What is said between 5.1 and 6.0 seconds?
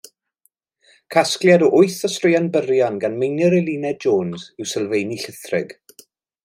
Llithrig.